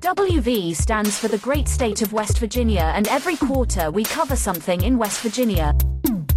[0.00, 4.82] WV stands for the great state of West Virginia and every quarter we cover something
[4.82, 5.76] in West Virginia.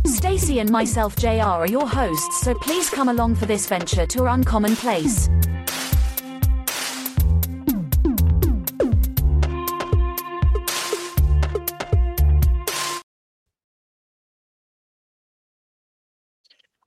[0.04, 4.22] Stacy and myself JR are your hosts so please come along for this venture to
[4.24, 5.30] our uncommon place.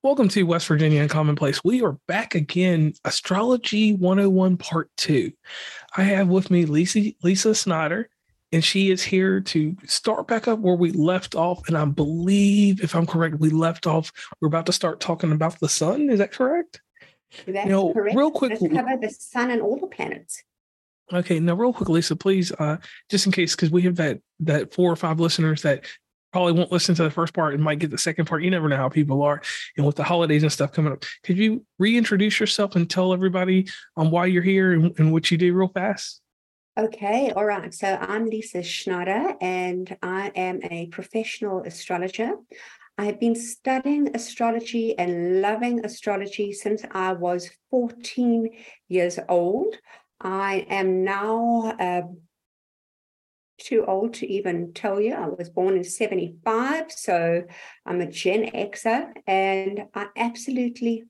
[0.04, 1.64] Welcome to West Virginia Uncommon Place.
[1.64, 5.32] We are back again, Astrology 101 Part 2.
[5.96, 8.08] I have with me Lisa, Lisa Snyder,
[8.52, 11.66] and she is here to start back up where we left off.
[11.68, 15.58] And I believe, if I'm correct, we left off, we're about to start talking about
[15.60, 16.10] the sun.
[16.10, 16.80] Is that correct?
[17.46, 18.16] That's You know, correct.
[18.16, 20.42] real quick- Let's cover the sun and all the planets.
[21.12, 22.78] Okay, now real quick, Lisa, please, uh,
[23.10, 25.84] just in case, because we have that that four or five listeners that
[26.34, 28.42] probably won't listen to the first part and might get the second part.
[28.42, 29.40] You never know how people are,
[29.76, 33.68] and with the holidays and stuff coming up, could you reintroduce yourself and tell everybody
[33.96, 36.20] on why you're here and, and what you do real fast?
[36.76, 37.72] Okay, all right.
[37.72, 42.32] So I'm Lisa Schneider and I am a professional astrologer.
[42.98, 48.50] I have been studying astrology and loving astrology since I was 14
[48.88, 49.76] years old.
[50.20, 52.02] I am now uh,
[53.58, 55.14] too old to even tell you.
[55.14, 57.44] I was born in 75, so
[57.86, 61.04] I'm a Gen Xer, and I absolutely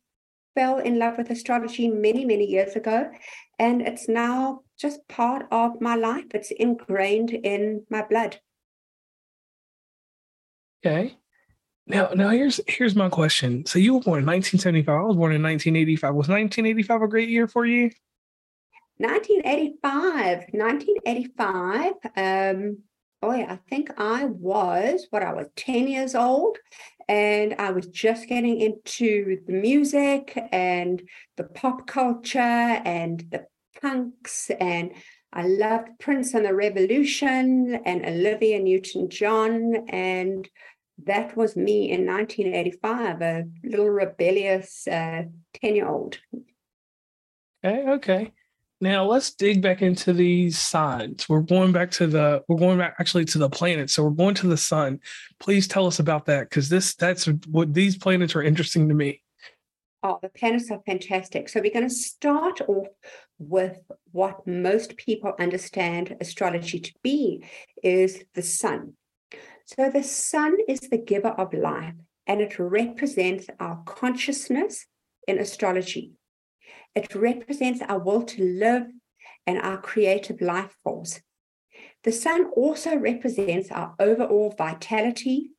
[0.55, 3.11] fell in love with astrology many, many years ago.
[3.59, 6.27] And it's now just part of my life.
[6.34, 8.41] It's ingrained in my blood.
[10.84, 11.17] Okay.
[11.87, 13.67] Now, now here's here's my question.
[13.67, 14.89] So you were born in 1975.
[14.89, 16.15] I was born in 1985.
[16.15, 17.91] Was 1985 a great year for you?
[18.99, 21.93] 1985, 1985.
[22.16, 22.78] Um,
[23.32, 26.59] yeah, I think I was what I was 10 years old,
[27.09, 31.03] and I was just getting into the music and
[31.37, 33.47] the pop culture and the
[33.81, 34.93] punks, and
[35.32, 40.49] I loved Prince and the Revolution and Olivia Newton-John, and
[41.05, 45.32] that was me in 1985, a little rebellious 10
[45.62, 46.21] year old.
[47.65, 48.32] Okay, okay.
[48.84, 51.27] Now let's dig back into these signs.
[51.27, 53.89] We're going back to the we're going back actually to the planet.
[53.89, 55.00] So we're going to the sun.
[55.41, 59.23] Please tell us about that because this that's what these planets are interesting to me.
[60.03, 61.49] Oh, the planets are fantastic.
[61.49, 62.89] So we're going to start off
[63.39, 63.78] with
[64.12, 67.43] what most people understand astrology to be
[67.83, 68.93] is the sun.
[69.65, 71.94] So the sun is the giver of life
[72.27, 74.84] and it represents our consciousness
[75.27, 76.12] in astrology.
[76.94, 78.87] It represents our will to live
[79.47, 81.21] and our creative life force.
[82.05, 85.50] The sun also represents our overall vitality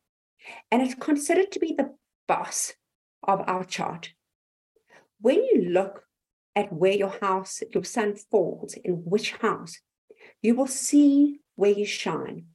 [0.70, 1.94] and it's considered to be the
[2.28, 2.74] boss
[3.22, 4.12] of our chart.
[5.20, 6.04] When you look
[6.54, 9.78] at where your house, your sun falls, in which house,
[10.42, 12.46] you will see where you shine.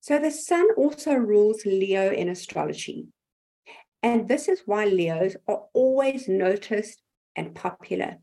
[0.00, 3.08] So the sun also rules Leo in astrology.
[4.02, 7.00] And this is why Leos are always noticed
[7.36, 8.18] and popular.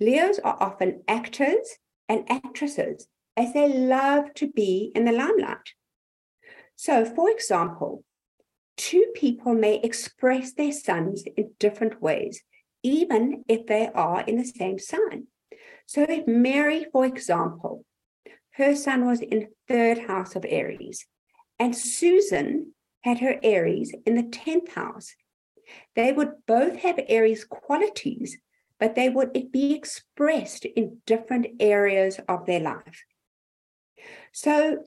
[0.00, 1.78] Leos are often actors
[2.08, 3.06] and actresses
[3.36, 5.74] as they love to be in the limelight.
[6.76, 8.04] So, for example,
[8.76, 12.42] two people may express their suns in different ways,
[12.82, 15.28] even if they are in the same sign.
[15.86, 17.84] So, if Mary, for example,
[18.52, 21.06] her sun was in third house of Aries,
[21.58, 25.14] and Susan had her Aries in the 10th house,
[25.94, 28.38] they would both have Aries qualities,
[28.78, 33.04] but they would be expressed in different areas of their life.
[34.32, 34.84] So,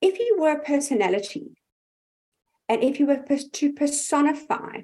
[0.00, 1.56] if you were a personality,
[2.68, 4.82] and if you were to personify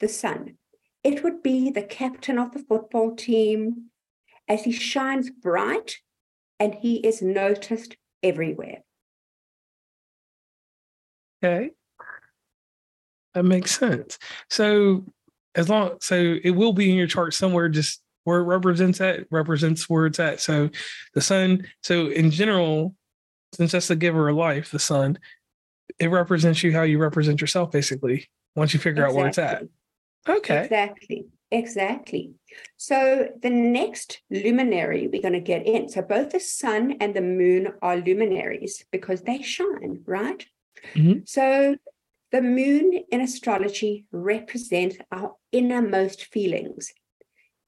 [0.00, 0.58] the sun,
[1.02, 3.90] it would be the captain of the football team
[4.48, 5.96] as he shines bright
[6.58, 8.82] and he is noticed everywhere.
[11.42, 11.70] Okay.
[13.36, 14.18] That makes sense.
[14.48, 15.04] So
[15.54, 19.26] as long so it will be in your chart somewhere just where it represents that
[19.30, 20.40] represents where it's at.
[20.40, 20.70] So
[21.12, 22.94] the sun, so in general,
[23.52, 25.18] since that's the giver of life, the sun,
[25.98, 29.64] it represents you how you represent yourself basically once you figure out where it's at.
[30.26, 30.62] Okay.
[30.62, 31.26] Exactly.
[31.50, 32.32] Exactly.
[32.78, 35.90] So the next luminary we're going to get in.
[35.90, 40.46] So both the sun and the moon are luminaries because they shine, right?
[40.94, 41.28] Mhm.
[41.28, 41.76] So
[42.32, 46.92] the moon in astrology represents our innermost feelings.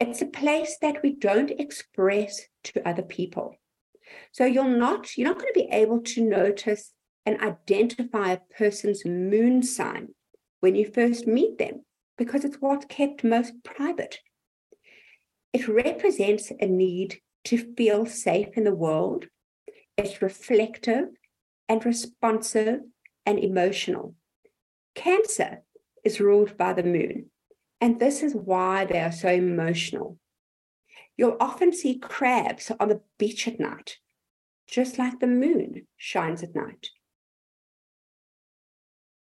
[0.01, 3.57] It's a place that we don't express to other people.
[4.33, 6.93] So you're not you're not going to be able to notice
[7.27, 10.09] and identify a person's moon sign
[10.61, 11.85] when you first meet them
[12.17, 14.19] because it's what's kept most private.
[15.53, 19.27] It represents a need to feel safe in the world.
[19.97, 21.09] It's reflective
[21.69, 22.81] and responsive
[23.25, 24.15] and emotional.
[24.99, 25.63] Cancer
[26.03, 27.31] is ruled by the moon,
[27.81, 30.19] and this is why they are so emotional.
[31.17, 33.99] You'll often see crabs on the beach at night,
[34.67, 36.89] just like the moon shines at night.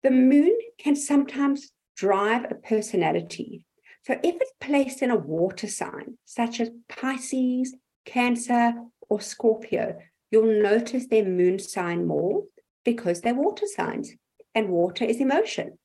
[0.03, 3.65] The moon can sometimes drive a personality.
[4.03, 8.73] So, if it's placed in a water sign, such as Pisces, Cancer,
[9.09, 9.99] or Scorpio,
[10.33, 12.43] you'll notice their moon sign more
[12.85, 14.11] because they're water signs
[14.55, 15.79] and water is emotion.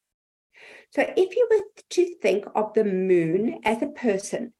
[0.93, 4.53] So, if you were to think of the moon as a person,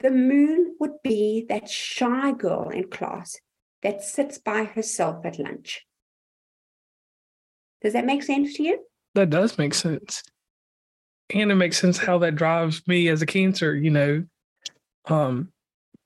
[0.00, 3.38] the moon would be that shy girl in class
[3.82, 5.86] that sits by herself at lunch.
[7.82, 8.84] Does that make sense to you?
[9.14, 10.22] That does make sense.
[11.34, 14.24] And it makes sense how that drives me as a cancer, you know,
[15.06, 15.52] um,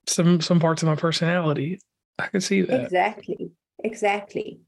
[0.07, 1.79] some some parts of my personality.
[2.17, 2.83] I can see that.
[2.85, 3.51] Exactly.
[3.83, 4.61] Exactly.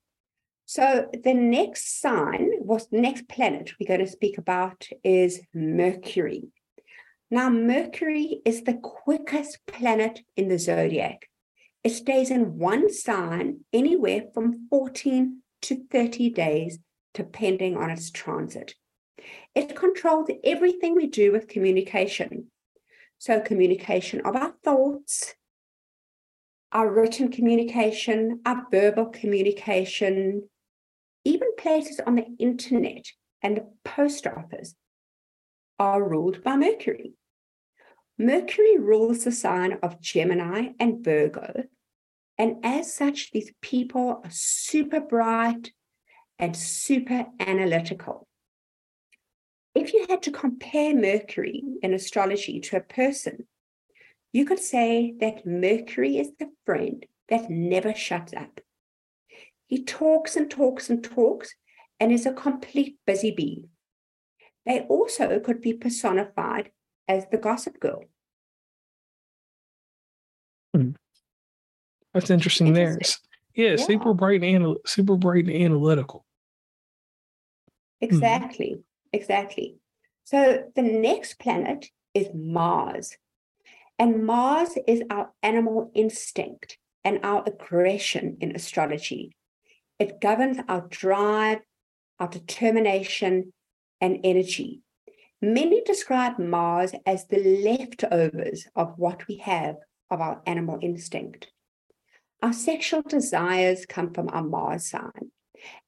[0.71, 6.49] So the next sign, what next planet we're going to speak about is Mercury.
[7.31, 11.27] Now, Mercury is the quickest planet in the zodiac.
[11.83, 16.77] It stays in one sign anywhere from 14 to 30 days,
[17.15, 18.75] depending on its transit.
[19.55, 22.51] It controls everything we do with communication.
[23.17, 25.33] So, communication of our thoughts,
[26.71, 30.43] our written communication, our verbal communication,
[31.23, 33.05] even places on the internet
[33.41, 34.75] and the post office
[35.77, 37.13] are ruled by Mercury.
[38.17, 41.63] Mercury rules the sign of Gemini and Virgo.
[42.37, 45.71] And as such, these people are super bright
[46.37, 48.27] and super analytical.
[49.75, 53.47] If you had to compare Mercury in astrology to a person,
[54.33, 58.59] you could say that Mercury is the friend that never shuts up.
[59.69, 61.53] He talks and talks and talks
[61.99, 63.65] and is a complete busy bee.
[64.65, 66.71] They also could be personified
[67.07, 68.05] as the gossip girl.
[70.75, 70.91] Hmm.
[72.13, 72.93] That's interesting there.
[72.93, 73.29] Interesting.
[73.53, 73.75] Yeah, Yeah.
[73.77, 76.25] super bright and anal- super bright and analytical.
[77.99, 78.05] Hmm.
[78.05, 78.83] Exactly,
[79.13, 79.75] exactly.
[80.23, 83.17] So the next planet is Mars.
[83.99, 89.35] And Mars is our animal instinct and our aggression in astrology.
[89.99, 91.59] It governs our drive,
[92.19, 93.51] our determination,
[93.99, 94.81] and energy.
[95.41, 99.75] Many describe Mars as the leftovers of what we have
[100.09, 101.51] of our animal instinct.
[102.41, 105.31] Our sexual desires come from our Mars sign,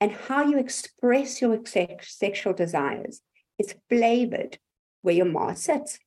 [0.01, 3.21] and how you express your sex- sexual desires
[3.57, 4.57] is flavored
[5.01, 5.99] where your Mars sits.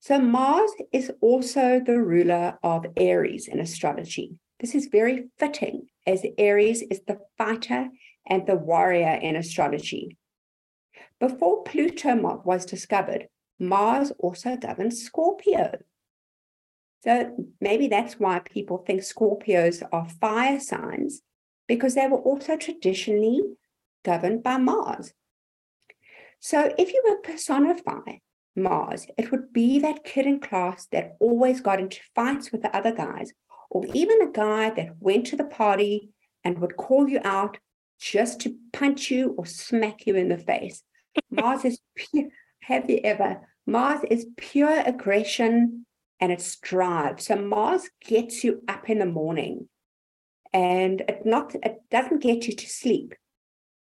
[0.00, 4.36] So, Mars is also the ruler of Aries in astrology.
[4.60, 7.88] This is very fitting as Aries is the fighter
[8.26, 10.16] and the warrior in astrology.
[11.20, 15.78] Before Pluto was discovered, Mars also governed Scorpio.
[17.04, 21.22] So maybe that's why people think Scorpios are fire signs,
[21.68, 23.40] because they were also traditionally
[24.04, 25.12] governed by Mars.
[26.40, 28.18] So if you were personify
[28.56, 32.74] Mars, it would be that kid in class that always got into fights with the
[32.76, 33.32] other guys,
[33.74, 36.08] or even a guy that went to the party
[36.44, 37.58] and would call you out
[38.00, 40.82] just to punch you or smack you in the face.
[41.30, 42.28] Mars is pure,
[42.60, 43.40] have you ever?
[43.66, 45.84] Mars is pure aggression
[46.20, 47.20] and it's drive.
[47.20, 49.68] So Mars gets you up in the morning
[50.52, 53.14] and it not it doesn't get you to sleep,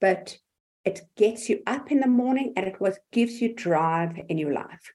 [0.00, 0.38] but
[0.86, 4.54] it gets you up in the morning and it was gives you drive in your
[4.54, 4.94] life.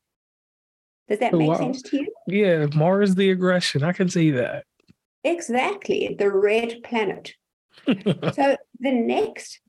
[1.08, 1.58] Does that Oh, make wow.
[1.58, 2.08] sense to you?
[2.28, 3.84] Yeah, Mars the aggression.
[3.84, 4.66] I can see that.
[5.28, 7.34] Exactly, the red planet.
[8.34, 9.60] So the next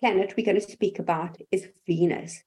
[0.00, 2.42] planet we're going to speak about is Venus.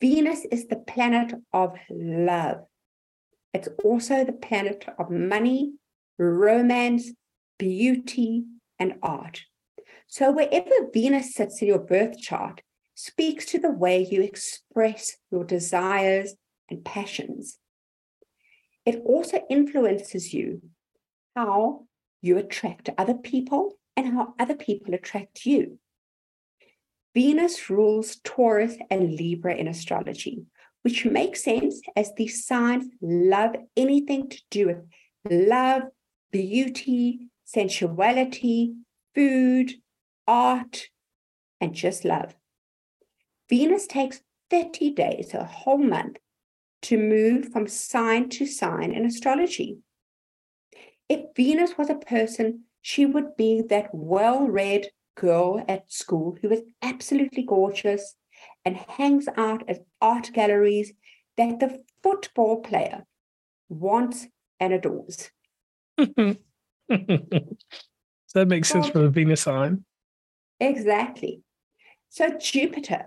[0.00, 2.64] Venus is the planet of love.
[3.52, 5.74] It's also the planet of money,
[6.18, 7.12] romance,
[7.58, 8.44] beauty,
[8.78, 9.42] and art.
[10.08, 12.62] So wherever Venus sits in your birth chart
[12.94, 16.34] speaks to the way you express your desires
[16.70, 17.58] and passions.
[18.86, 20.62] It also influences you
[21.36, 21.86] how
[22.22, 25.78] you attract other people and how other people attract you.
[27.14, 30.44] Venus rules Taurus and Libra in astrology,
[30.82, 34.78] which makes sense as these signs love anything to do with
[35.28, 35.82] love,
[36.30, 38.74] beauty, sensuality,
[39.14, 39.72] food,
[40.26, 40.88] art,
[41.60, 42.34] and just love.
[43.48, 46.18] Venus takes 30 days, a whole month,
[46.82, 49.78] to move from sign to sign in astrology.
[51.10, 56.52] If Venus was a person, she would be that well read girl at school who
[56.52, 58.14] is absolutely gorgeous
[58.64, 60.92] and hangs out at art galleries
[61.36, 63.06] that the football player
[63.68, 64.28] wants
[64.60, 65.32] and adores.
[65.98, 66.36] so
[66.88, 69.84] that makes sense for the Venus sign.
[70.60, 71.42] Exactly.
[72.08, 73.06] So, Jupiter,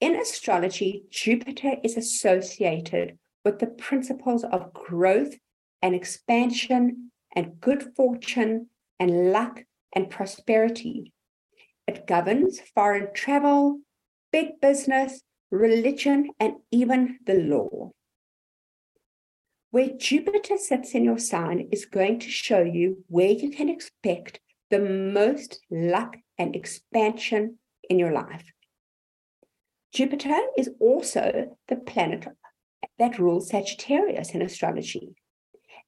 [0.00, 5.34] in astrology, Jupiter is associated with the principles of growth
[5.82, 11.12] and expansion and good fortune and luck and prosperity.
[11.86, 13.80] It governs foreign travel,
[14.30, 17.90] big business, religion, and even the law.
[19.70, 24.40] Where Jupiter sits in your sign is going to show you where you can expect
[24.70, 27.58] the most luck and expansion
[27.88, 28.52] in your life.
[29.92, 32.26] Jupiter is also the planet
[32.98, 35.14] that rules Sagittarius in astrology.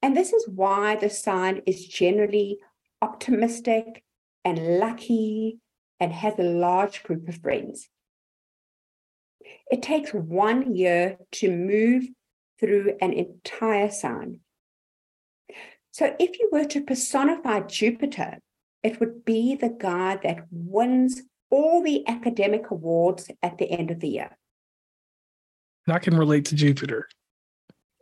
[0.05, 2.59] And this is why the sign is generally
[3.01, 4.05] optimistic
[4.45, 5.61] and lucky
[5.99, 7.89] and has a large group of friends.
[9.71, 12.05] It takes one year to move
[12.61, 14.41] through an entire sign.
[15.91, 18.41] So if you were to personify Jupiter,
[18.83, 24.01] it would be the guy that wins all the academic awards at the end of
[24.01, 24.37] the year.
[25.89, 27.09] I can relate to Jupiter.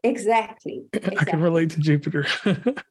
[0.03, 0.85] Exactly.
[0.93, 1.19] exactly.
[1.21, 2.27] I can relate to Jupiter.
[2.45, 2.83] it's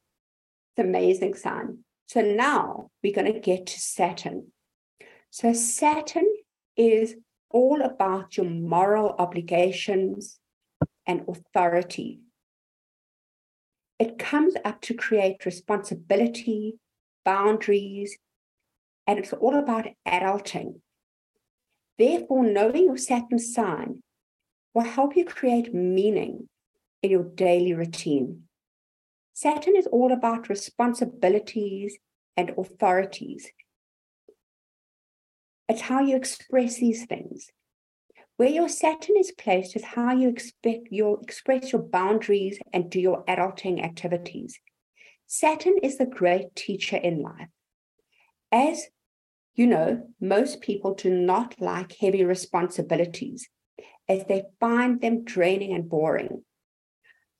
[0.78, 1.78] amazing sign.
[2.06, 4.48] So now we're going to get to Saturn.
[5.30, 6.26] So Saturn
[6.76, 7.16] is
[7.50, 10.38] all about your moral obligations
[11.06, 12.20] and authority.
[13.98, 16.74] It comes up to create responsibility,
[17.24, 18.18] boundaries,
[19.06, 20.80] and it's all about adulting.
[21.98, 24.02] Therefore, knowing your Saturn sign
[24.74, 26.48] will help you create meaning
[27.02, 28.44] in your daily routine.
[29.32, 31.98] Saturn is all about responsibilities
[32.36, 33.50] and authorities.
[35.68, 37.50] It's how you express these things.
[38.36, 43.00] Where your Saturn is placed is how you expect your express your boundaries and do
[43.00, 44.58] your adulting activities.
[45.26, 47.48] Saturn is the great teacher in life.
[48.50, 48.88] As
[49.54, 53.48] you know, most people do not like heavy responsibilities
[54.08, 56.42] as they find them draining and boring.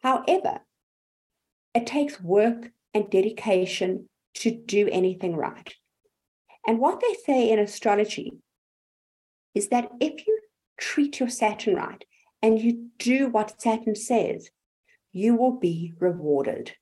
[0.02, 0.60] However,
[1.74, 5.74] it takes work and dedication to do anything right.
[6.66, 8.32] And what they say in astrology
[9.54, 10.40] is that if you
[10.78, 12.04] treat your Saturn right
[12.40, 14.50] and you do what Saturn says,
[15.12, 16.72] you will be rewarded.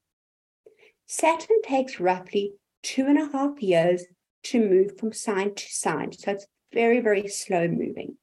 [1.06, 4.04] Saturn takes roughly two and a half years
[4.44, 6.12] to move from sign to sign.
[6.12, 8.16] So it's very, very slow moving.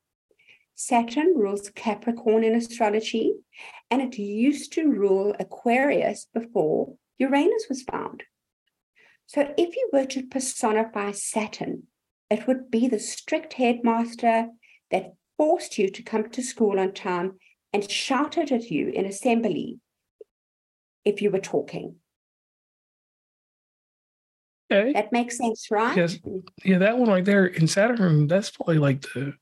[0.80, 3.34] Saturn rules Capricorn in astrology,
[3.90, 8.22] and it used to rule Aquarius before Uranus was found.
[9.26, 11.88] So if you were to personify Saturn,
[12.30, 14.50] it would be the strict headmaster
[14.92, 17.40] that forced you to come to school on time
[17.74, 19.80] and shouted at you in assembly
[21.04, 21.96] if you were talking.
[24.72, 24.94] Okay.
[24.94, 25.98] That makes sense, right?
[25.98, 26.20] Yes.
[26.64, 29.34] Yeah, that one right there in Saturn, that's probably like the,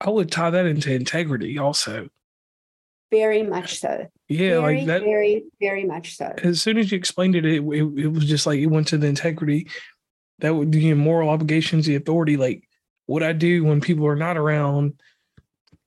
[0.00, 2.08] I would tie that into integrity also.
[3.10, 4.06] Very much so.
[4.28, 5.02] Yeah, very, like that.
[5.02, 6.34] Very, very much so.
[6.42, 8.98] As soon as you explained it, it, it, it was just like it went to
[8.98, 9.68] the integrity.
[10.40, 12.36] That would be moral obligations, the authority.
[12.36, 12.68] Like
[13.06, 15.00] what I do when people are not around.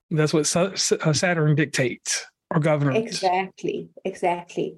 [0.09, 0.75] That's what uh,
[1.13, 2.97] Saturn dictates or governs.
[2.97, 3.89] Exactly.
[4.05, 4.77] Exactly.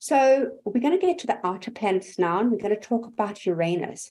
[0.00, 3.06] So we're going to get to the outer planets now, and we're going to talk
[3.06, 4.10] about Uranus.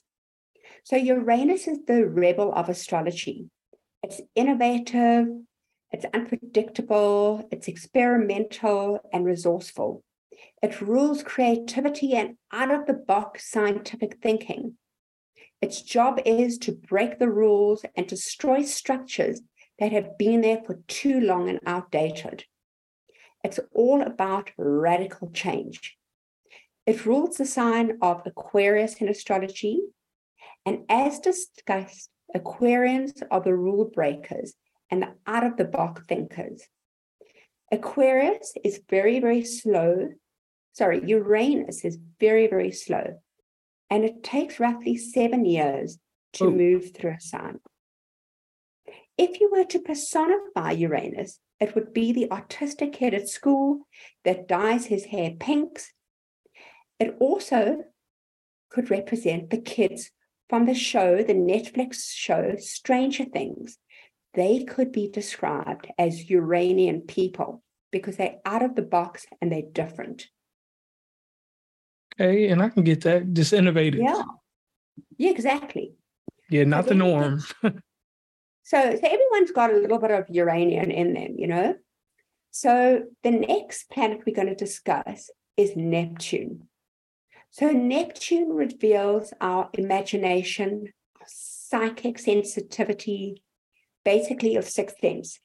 [0.84, 3.50] So Uranus is the rebel of astrology.
[4.06, 5.26] It's innovative,
[5.90, 10.04] it's unpredictable, it's experimental and resourceful.
[10.62, 14.76] It rules creativity and out of the box scientific thinking.
[15.60, 19.40] Its job is to break the rules and destroy structures
[19.80, 22.44] that have been there for too long and outdated.
[23.42, 25.96] It's all about radical change.
[26.86, 29.80] It rules the sign of Aquarius in astrology.
[30.64, 34.54] And as discussed, Aquarians are the rule breakers
[34.90, 36.62] and the out of the box thinkers.
[37.72, 40.10] Aquarius is very, very slow.
[40.72, 43.20] Sorry, Uranus is very, very slow.
[43.90, 45.98] And it takes roughly seven years
[46.34, 46.50] to oh.
[46.50, 47.60] move through a sign.
[49.18, 53.86] If you were to personify Uranus, it would be the artistic kid at school
[54.24, 55.92] that dyes his hair pinks.
[57.00, 57.84] It also
[58.68, 60.10] could represent the kids
[60.48, 63.78] from the show, the Netflix show Stranger Things.
[64.34, 69.62] They could be described as Uranian people because they're out of the box and they're
[69.72, 70.28] different.
[72.14, 73.32] Okay, and I can get that.
[73.32, 74.00] Just innovative.
[74.00, 74.22] Yeah.
[75.16, 75.94] Yeah, exactly.
[76.50, 77.42] Yeah, not the norm.
[78.66, 81.76] So, so everyone's got a little bit of uranium in them, you know.
[82.50, 86.66] So the next planet we're going to discuss is Neptune.
[87.58, 93.42] So Neptune reveals our imagination, our psychic sensitivity,
[94.04, 95.40] basically of sixth sense.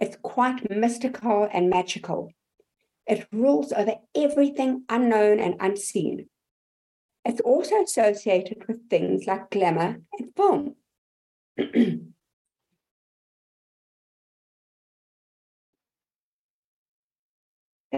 [0.00, 2.32] It's quite mystical and magical.
[3.06, 6.30] It rules over everything unknown and unseen.
[7.24, 10.74] It's also associated with things like glamour and film.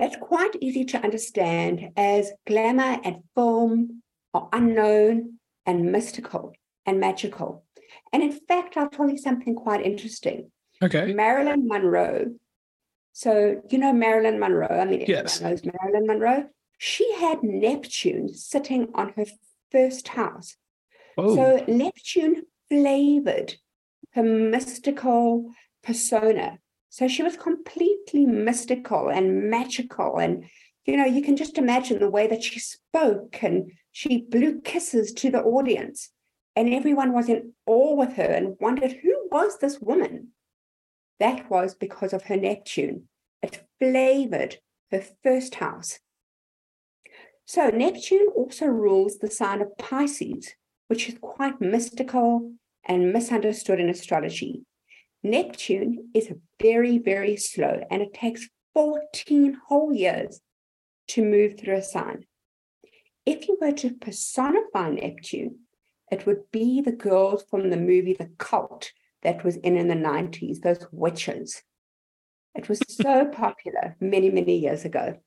[0.01, 4.03] That's quite easy to understand as glamour and film
[4.35, 6.53] are unknown and mystical
[6.85, 7.65] and magical.
[8.13, 10.51] And in fact, I'll tell you something quite interesting.
[10.83, 11.15] Okay.
[11.15, 12.35] Marilyn Monroe.
[13.15, 14.69] So, you know Marilyn Monroe?
[14.69, 15.37] I mean, Yes.
[15.41, 16.45] everyone knows Marilyn Monroe.
[16.77, 19.25] She had Neptune sitting on her
[19.73, 20.57] first house.
[21.17, 23.55] Oh, So Neptune flavored
[24.13, 25.51] her mystical
[25.83, 26.59] persona.
[26.97, 30.17] So she was completely mystical and magical.
[30.17, 30.47] And,
[30.87, 35.13] you know, you can just imagine the way that she spoke and she blew kisses
[35.13, 36.09] to the audience.
[36.57, 40.29] And everyone was in awe with her and wondered who was this woman?
[41.21, 43.09] That was because of her Neptune.
[43.43, 44.57] It flavored
[44.91, 45.99] her first house.
[47.45, 50.55] So Neptune also rules the sign of Pisces,
[50.89, 52.53] which is quite mystical
[52.89, 54.63] and misunderstood in astrology.
[55.31, 60.41] Neptune is very, very slow and it takes 14 whole years
[61.09, 62.25] to move through a sign.
[63.25, 65.61] If you were to personify Neptune,
[66.13, 69.95] it would be the girls from the movie The Cult that was in in the
[69.95, 71.63] 90s, those witches.
[72.55, 75.19] It was so popular many, many years ago.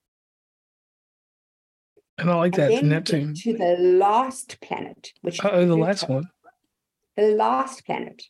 [2.18, 2.70] and I like And that.
[2.70, 3.34] then we get Neptune.
[3.36, 6.30] To the last planet, which oh, the last one.
[7.18, 8.24] the last planet.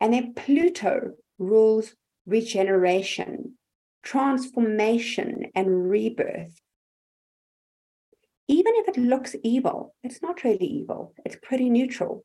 [0.00, 1.94] And then Pluto rules
[2.26, 3.56] regeneration,
[4.02, 6.60] transformation, and rebirth.
[8.48, 12.24] Even if it looks evil, it's not really evil, it's pretty neutral.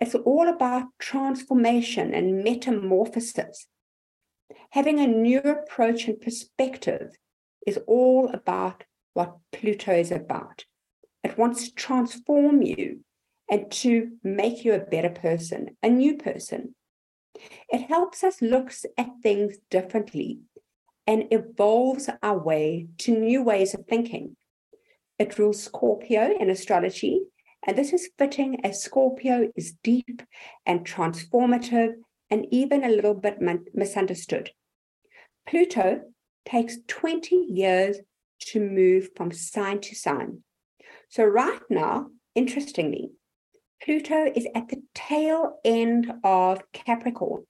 [0.00, 3.66] It's all about transformation and metamorphosis.
[4.70, 7.12] Having a new approach and perspective
[7.66, 10.64] is all about what Pluto is about.
[11.22, 13.04] It wants to transform you
[13.50, 16.74] and to make you a better person, a new person.
[17.68, 20.40] It helps us look at things differently
[21.06, 24.36] and evolves our way to new ways of thinking.
[25.18, 27.22] It rules Scorpio in astrology,
[27.66, 30.22] and this is fitting as Scorpio is deep
[30.66, 31.94] and transformative
[32.30, 33.38] and even a little bit
[33.74, 34.50] misunderstood.
[35.46, 36.02] Pluto
[36.44, 37.98] takes 20 years
[38.40, 40.42] to move from sign to sign.
[41.08, 43.12] So, right now, interestingly,
[43.84, 47.44] Pluto is at the tail end of Capricorn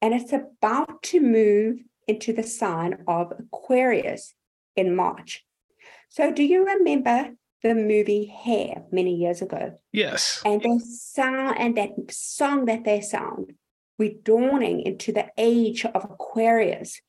[0.00, 4.34] and it's about to move into the sign of Aquarius
[4.74, 5.44] in March.
[6.08, 9.76] So, do you remember the movie Hair many years ago?
[9.92, 10.40] Yes.
[10.44, 13.54] And the sound and that song that they sound,
[13.98, 17.00] we're dawning into the age of Aquarius.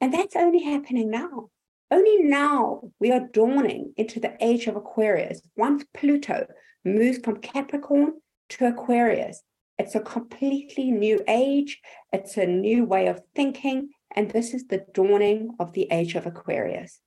[0.00, 1.50] And that's only happening now.
[1.90, 5.40] Only now we are dawning into the age of Aquarius.
[5.56, 6.46] Once Pluto
[6.84, 8.14] moves from Capricorn
[8.50, 9.42] to Aquarius,
[9.78, 11.80] it's a completely new age,
[12.12, 16.26] it's a new way of thinking, and this is the dawning of the age of
[16.26, 17.00] Aquarius.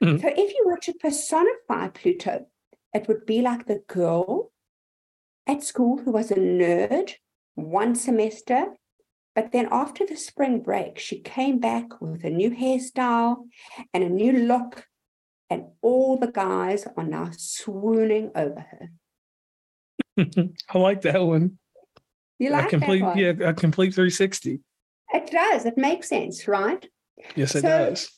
[0.00, 0.20] Mhm.
[0.20, 2.46] So if you were to personify Pluto,
[2.94, 4.52] it would be like the girl
[5.46, 7.14] at school who was a nerd
[7.54, 8.74] one semester,
[9.34, 13.48] but then after the spring break, she came back with a new hairstyle
[13.94, 14.86] and a new look,
[15.48, 18.90] and all the guys are now swooning over her.
[20.70, 21.58] I like that one.
[22.38, 23.18] You a like complete, that one?
[23.18, 24.60] yeah, a complete 360.
[25.14, 25.64] It does.
[25.66, 26.86] It makes sense, right?
[27.36, 28.10] Yes, it So- does.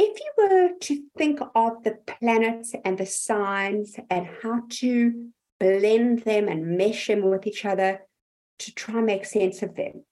[0.00, 6.20] If you were to think of the planets and the signs and how to blend
[6.20, 8.02] them and mesh them with each other
[8.60, 10.04] to try and make sense of them,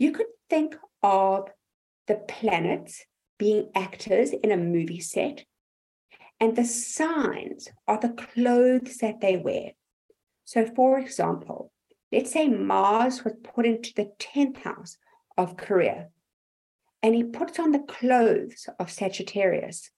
[0.00, 1.50] you could think of
[2.08, 3.04] the planets
[3.38, 5.44] being actors in a movie set,
[6.40, 9.72] and the signs are the clothes that they wear.
[10.44, 11.70] So, for example,
[12.10, 14.96] let's say Mars was put into the 10th house
[15.36, 16.08] of career,
[17.02, 19.90] and he puts on the clothes of Sagittarius,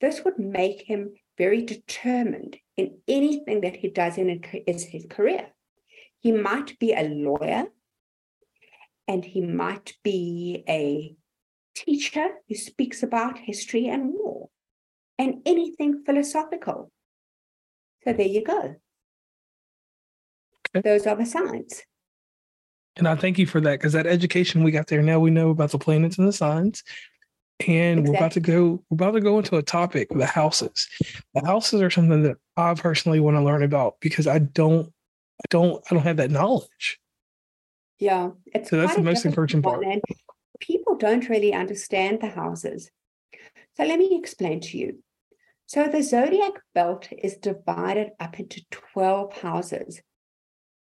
[0.00, 5.48] this would make him very determined in anything that he does in his career.
[6.20, 7.66] He might be a lawyer,
[9.08, 11.16] and he might be a
[11.74, 14.50] teacher who speaks about history and war,
[15.18, 16.92] and anything philosophical.
[18.04, 18.76] So there you go.
[20.76, 20.82] Okay.
[20.88, 21.82] Those are the signs.
[22.96, 25.02] And I thank you for that because that education we got there.
[25.02, 26.82] Now we know about the planets and the signs.
[27.66, 28.10] And exactly.
[28.10, 30.86] we're about to go, we're about to go into a topic, the houses.
[31.34, 35.46] The houses are something that I personally want to learn about because I don't, I
[35.50, 37.00] don't, I don't have that knowledge.
[37.98, 38.30] Yeah.
[38.46, 39.84] It's so that's the most encouraging part.
[39.84, 40.02] And
[40.60, 42.90] people don't really understand the houses.
[43.76, 45.02] So let me explain to you.
[45.66, 50.00] So the zodiac belt is divided up into 12 houses.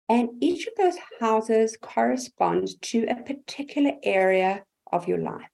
[0.08, 5.52] And each of those houses corresponds to a particular area of your life.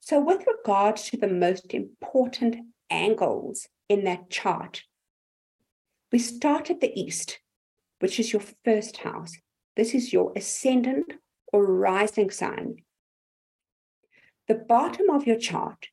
[0.00, 2.56] So, with regards to the most important
[2.90, 4.82] angles in that chart,
[6.10, 7.38] we start at the east,
[8.00, 9.34] which is your first house.
[9.76, 11.14] This is your ascendant
[11.52, 12.76] or rising sign.
[14.48, 15.88] The bottom of your chart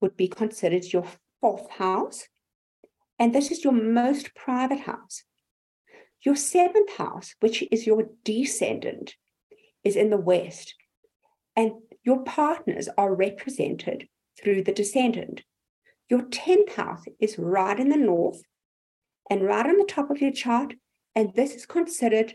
[0.00, 1.06] would be considered your
[1.40, 2.28] fourth house,
[3.18, 5.24] and this is your most private house.
[6.22, 9.14] Your seventh house, which is your descendant,
[9.84, 10.74] is in the west,
[11.56, 14.08] and your partners are represented
[14.42, 15.42] through the descendant.
[16.10, 18.42] Your 10th house is right in the north
[19.30, 20.74] and right on the top of your chart,
[21.14, 22.34] and this is considered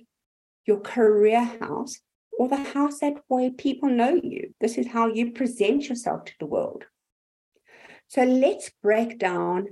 [0.66, 2.00] your career house
[2.38, 4.54] or the house that way people know you.
[4.62, 6.86] This is how you present yourself to the world.
[8.08, 9.68] So let's break down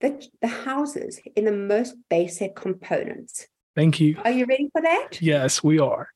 [0.00, 3.46] the, the houses in the most basic components.
[3.74, 4.16] Thank you.
[4.24, 5.20] Are you ready for that?
[5.20, 6.08] Yes, we are.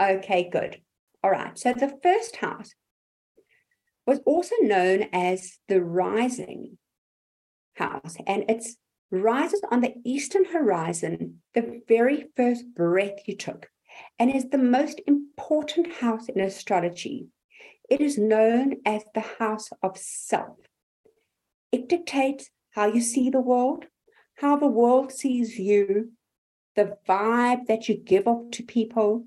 [0.00, 0.80] Okay, good.
[1.22, 1.58] All right.
[1.58, 2.70] So the first house
[4.06, 6.78] was also known as the rising
[7.76, 8.64] house, and it
[9.10, 13.70] rises on the eastern horizon the very first breath you took,
[14.18, 17.28] and is the most important house in astrology.
[17.88, 20.58] It is known as the house of self.
[21.70, 23.86] It dictates how you see the world,
[24.36, 26.12] how the world sees you,
[26.74, 29.26] the vibe that you give off to people.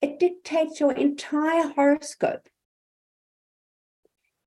[0.00, 2.48] It dictates your entire horoscope.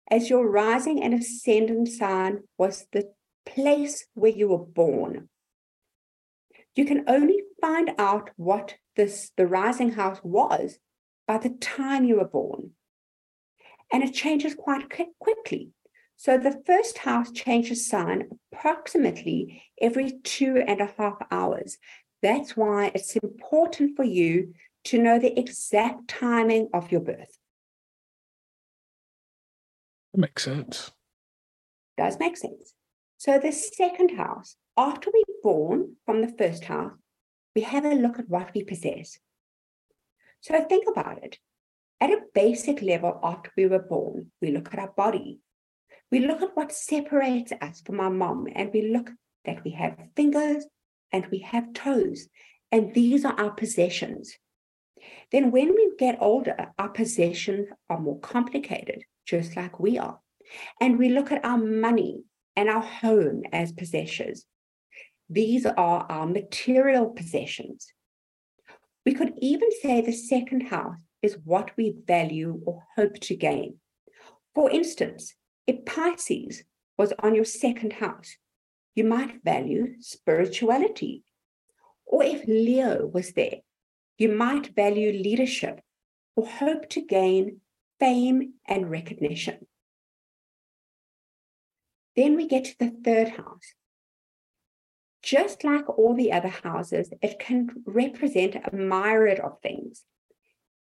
[0.10, 3.14] As your rising and ascendant sign was the
[3.46, 5.30] place where you were born.
[6.76, 10.80] You can only find out what this the rising house was
[11.28, 12.72] by the time you were born.
[13.92, 15.72] And it changes quite quickly.
[16.16, 21.78] So the first house changes sign approximately every two and a half hours.
[22.22, 24.54] That's why it's important for you
[24.86, 27.38] to know the exact timing of your birth.
[30.14, 30.92] That makes sense.
[31.98, 32.74] Does make sense.
[33.22, 36.94] So the second house, after we're born from the first house,
[37.56, 39.20] we have a look at what we possess.
[40.40, 41.38] So think about it.
[42.00, 45.40] At a basic level, after we were born, we look at our body,
[46.12, 49.12] we look at what separates us from our mom, and we look
[49.46, 50.66] that we have fingers
[51.12, 52.28] and we have toes,
[52.72, 54.36] and these are our possessions.
[55.32, 60.20] Then, when we get older, our possessions are more complicated, just like we are.
[60.80, 62.24] And we look at our money
[62.56, 64.46] and our home as possessions.
[65.30, 67.88] These are our material possessions.
[69.06, 73.78] We could even say the second house is what we value or hope to gain.
[74.54, 75.34] For instance,
[75.66, 76.64] if Pisces
[76.98, 78.36] was on your second house,
[78.96, 81.24] you might value spirituality.
[82.06, 83.60] Or if Leo was there,
[84.18, 85.82] you might value leadership
[86.36, 87.62] or hope to gain
[88.00, 89.66] fame and recognition.
[92.16, 93.74] Then we get to the third house.
[95.24, 100.04] Just like all the other houses, it can represent a myriad of things.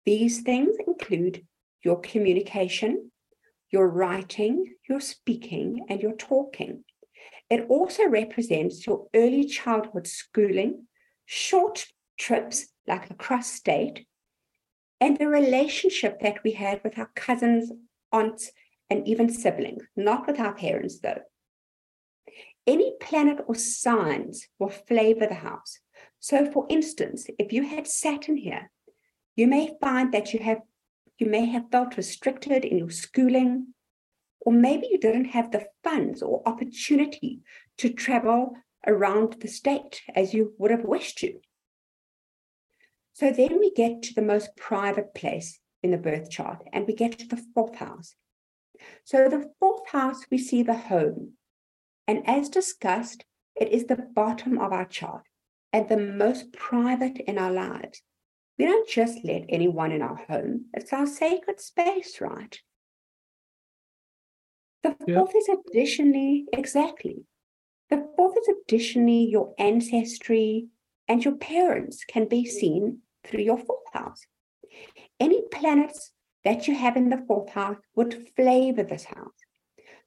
[0.06, 1.44] These things include
[1.84, 3.10] your communication,
[3.70, 6.84] your writing, your speaking, and your talking.
[7.50, 10.86] It also represents your early childhood schooling,
[11.26, 11.86] short
[12.18, 14.06] trips like across state,
[15.00, 17.70] and the relationship that we had with our cousins,
[18.12, 18.50] aunts,
[18.90, 21.20] and even siblings, not with our parents though.
[22.66, 25.78] Any planet or signs will flavor the house.
[26.20, 28.70] So, for instance, if you had Saturn here,
[29.36, 30.60] you may find that you have
[31.18, 33.74] you may have felt restricted in your schooling,
[34.40, 37.40] or maybe you didn't have the funds or opportunity
[37.78, 38.54] to travel
[38.86, 41.40] around the state as you would have wished to.
[43.14, 46.94] So then we get to the most private place in the birth chart and we
[46.94, 48.14] get to the fourth house.
[49.04, 51.32] So the fourth house, we see the home.
[52.06, 55.22] And as discussed, it is the bottom of our chart
[55.72, 58.02] and the most private in our lives.
[58.58, 62.58] We don't just let anyone in our home, it's our sacred space, right?
[64.82, 67.24] The fourth is additionally, exactly.
[67.90, 70.68] The fourth is additionally your ancestry
[71.08, 74.26] and your parents can be seen through your fourth house.
[75.18, 76.12] Any planets
[76.48, 79.40] that you have in the fourth house would flavor this house.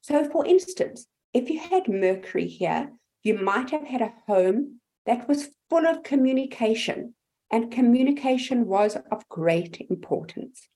[0.01, 2.89] So, for instance, if you had Mercury here,
[3.21, 7.13] you might have had a home that was full of communication,
[7.51, 10.67] and communication was of great importance.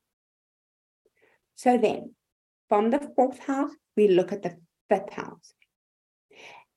[1.55, 2.13] So, then
[2.69, 5.55] from the fourth house, we look at the fifth house.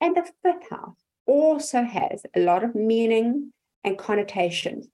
[0.01, 0.97] And the fifth house
[1.27, 4.87] also has a lot of meaning and connotations.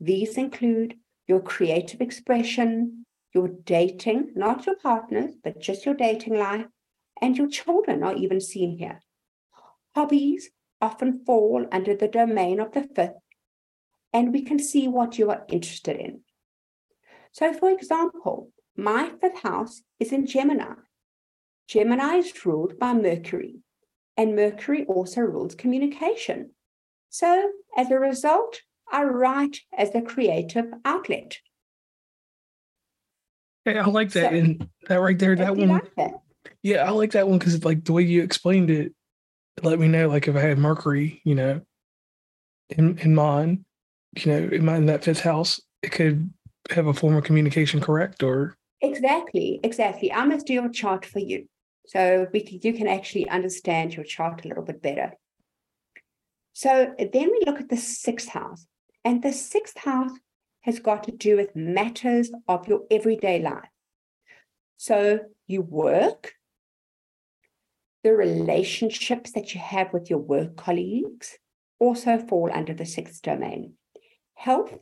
[0.00, 0.94] These include
[1.28, 6.66] your creative expression, your dating, not your partners, but just your dating life,
[7.20, 9.00] and your children are even seen here.
[9.94, 13.20] Hobbies often fall under the domain of the fifth,
[14.12, 16.20] and we can see what you are interested in.
[17.32, 20.74] So, for example, my fifth house is in Gemini.
[21.68, 23.60] Gemini is ruled by Mercury,
[24.16, 26.50] and Mercury also rules communication.
[27.08, 31.38] So, as a result, I write as a creative outlet.
[33.64, 34.30] Hey, I like that.
[34.30, 35.80] So, and that right there, that one.
[35.96, 36.12] Like?
[36.62, 38.92] Yeah, I like that one because like the way you explained it,
[39.62, 41.60] let me know like if I had Mercury, you know,
[42.70, 43.64] in in mine,
[44.16, 46.30] you know, in my in that fifth house, it could
[46.70, 48.22] have a form of communication, correct?
[48.22, 50.12] Or exactly, exactly.
[50.12, 51.46] I must do your chart for you.
[51.86, 55.14] So we can, you can actually understand your chart a little bit better.
[56.52, 58.66] So then we look at the sixth house.
[59.04, 60.12] And the sixth house
[60.62, 63.68] has got to do with matters of your everyday life.
[64.76, 66.32] So you work,
[68.02, 71.38] the relationships that you have with your work colleagues
[71.78, 73.74] also fall under the sixth domain.
[74.34, 74.78] Health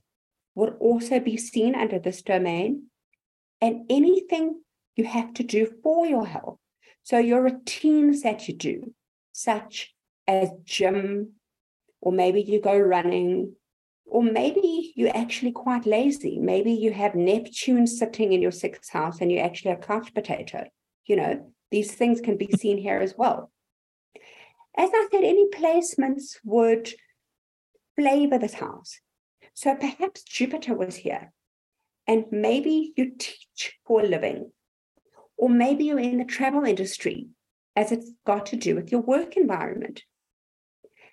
[0.54, 2.84] would also be seen under this domain,
[3.60, 4.60] and anything
[4.96, 6.58] you have to do for your health
[7.02, 8.94] so your routines that you do,
[9.32, 9.94] such
[10.26, 11.32] as gym,
[12.00, 13.54] or maybe you go running,
[14.10, 16.38] or maybe you're actually quite lazy.
[16.38, 20.66] Maybe you have Neptune sitting in your sixth house and you actually have couch potato.
[21.06, 23.50] You know, these things can be seen here as well.
[24.76, 26.92] As I said, any placements would
[27.96, 28.98] flavor this house.
[29.54, 31.32] So perhaps Jupiter was here,
[32.06, 34.52] and maybe you teach for a living,
[35.36, 37.28] or maybe you're in the travel industry
[37.76, 40.02] as it's got to do with your work environment.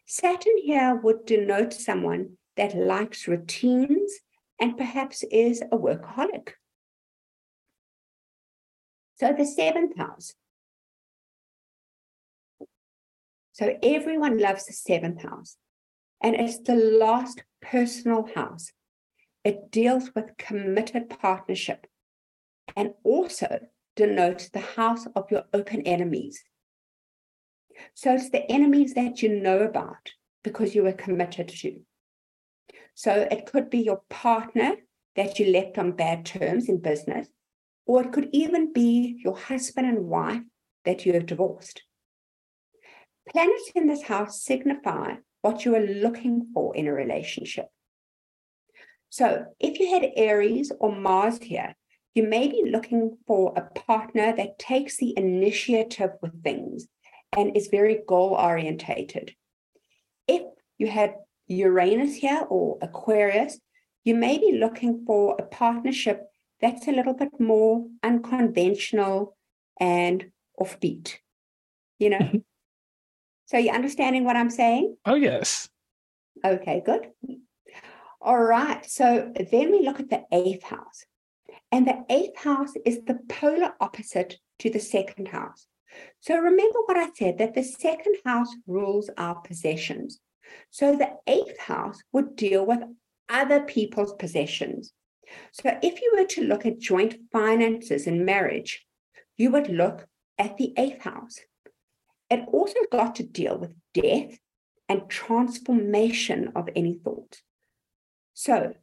[0.06, 4.12] Saturn here would denote someone that likes routines
[4.60, 6.54] and perhaps is a workaholic.
[9.16, 10.34] So the seventh house.
[13.54, 15.58] So everyone loves the seventh house,
[16.22, 18.72] and it's the last personal house.
[19.44, 21.88] It deals with committed partnership
[22.76, 23.60] and also
[23.96, 26.44] denotes the house of your open enemies.
[27.96, 30.12] So it's the enemies that you know about
[30.44, 31.80] because you were committed to.
[32.98, 34.74] So it could be your partner
[35.16, 37.28] that you left on bad terms in business,
[37.86, 40.42] or it could even be your husband and wife
[40.84, 41.84] that you have divorced.
[43.30, 47.68] Planets in this house signify what you are looking for in a relationship.
[49.10, 51.76] So if you had Aries or Mars here,
[52.16, 56.88] you may be looking for a partner that takes the initiative with things
[57.38, 59.36] and is very goal orientated.
[60.28, 60.42] If
[60.80, 61.14] you had
[61.48, 63.60] Uranus here or Aquarius,
[64.04, 66.24] you may be looking for a partnership
[66.62, 69.38] that's a little bit more unconventional
[69.80, 71.16] and offbeat.
[72.00, 72.20] You know?
[72.20, 72.38] Mm-hmm.
[73.46, 74.96] so you're understanding what I'm saying?
[75.06, 75.70] Oh, yes.
[76.46, 77.10] Okay, good.
[78.22, 78.86] All right.
[78.90, 81.06] So then we look at the eighth house.
[81.72, 85.68] And the eighth house is the polar opposite to the second house.
[86.20, 90.20] So remember what I said that the second house rules our possessions.
[90.70, 92.80] So the eighth house would deal with
[93.30, 94.94] other people's possessions.
[95.52, 98.86] So if you were to look at joint finances in marriage,
[99.38, 100.08] you would look
[100.38, 101.40] at the eighth house.
[102.30, 104.38] It also got to deal with death
[104.90, 107.42] and transformation of any thought.
[108.34, 108.74] So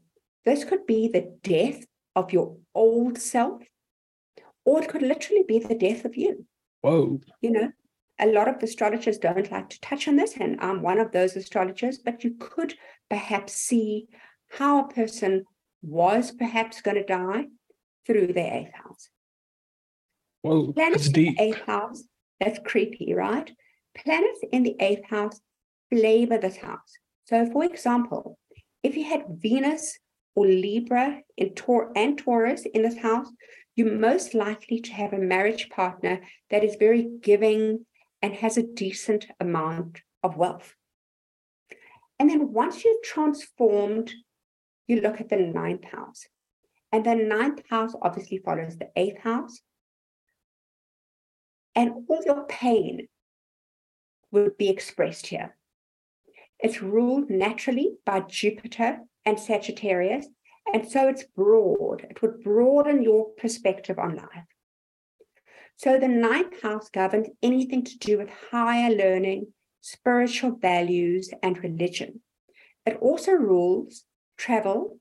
[0.44, 3.62] this could be the death of your old self,
[4.64, 6.46] or it could literally be the death of you.
[6.82, 7.20] Whoa.
[7.40, 7.72] You know,
[8.24, 11.36] a lot of astrologers don't like to touch on this, and I'm one of those
[11.36, 12.74] astrologers, but you could
[13.10, 14.06] perhaps see
[14.48, 15.44] how a person
[15.82, 17.46] was perhaps going to die
[18.06, 19.10] through their eighth house.
[20.42, 21.36] Well, Planets that's in deep.
[21.36, 22.04] the eighth house,
[22.40, 23.50] that's creepy, right?
[23.94, 25.40] Planets in the eighth house
[25.90, 26.92] flavor this house.
[27.26, 28.38] So, for example,
[28.82, 29.98] if you had Venus
[30.34, 33.28] or Libra in Tor- and Taurus in this house,
[33.76, 37.84] you're most likely to have a marriage partner that is very giving
[38.24, 40.74] and has a decent amount of wealth.
[42.18, 44.14] And then once you've transformed,
[44.86, 46.24] you look at the ninth house.
[46.90, 49.60] And the ninth house obviously follows the eighth house.
[51.74, 53.08] And all your pain
[54.30, 55.54] would be expressed here.
[56.58, 60.26] It's ruled naturally by Jupiter and Sagittarius,
[60.72, 62.06] and so it's broad.
[62.08, 64.53] It would broaden your perspective on life.
[65.76, 72.20] So the ninth house governs anything to do with higher learning, spiritual values, and religion.
[72.86, 74.04] It also rules
[74.36, 74.98] travel,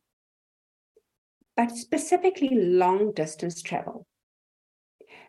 [1.56, 4.08] but specifically long distance travel.